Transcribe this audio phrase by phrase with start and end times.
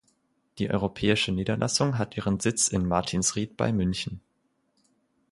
[0.57, 4.19] Die europäische Niederlassung hat ihren Sitz in Martinsried bei München.